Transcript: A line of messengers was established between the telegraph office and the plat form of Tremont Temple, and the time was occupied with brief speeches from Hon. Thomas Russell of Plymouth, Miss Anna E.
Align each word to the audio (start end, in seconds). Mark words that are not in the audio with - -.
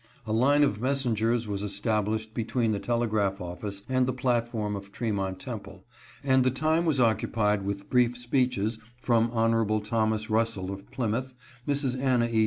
A 0.25 0.33
line 0.33 0.63
of 0.63 0.81
messengers 0.81 1.47
was 1.47 1.61
established 1.61 2.33
between 2.33 2.71
the 2.71 2.79
telegraph 2.79 3.39
office 3.39 3.83
and 3.87 4.07
the 4.07 4.13
plat 4.13 4.47
form 4.47 4.75
of 4.75 4.91
Tremont 4.91 5.39
Temple, 5.39 5.85
and 6.23 6.43
the 6.43 6.49
time 6.49 6.85
was 6.85 6.99
occupied 6.99 7.61
with 7.63 7.87
brief 7.87 8.17
speeches 8.17 8.79
from 8.99 9.29
Hon. 9.29 9.79
Thomas 9.83 10.27
Russell 10.27 10.71
of 10.71 10.89
Plymouth, 10.89 11.35
Miss 11.67 11.93
Anna 11.93 12.25
E. 12.27 12.39